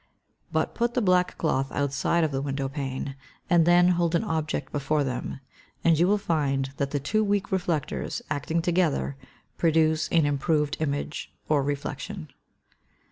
[0.51, 3.15] But put the black cloth outside of the window pane,
[3.51, 5.41] and then hold an object before them,
[5.83, 9.15] and you will find that the two weak reflectors, acting together,
[9.59, 12.29] produce an improved image, or reflection.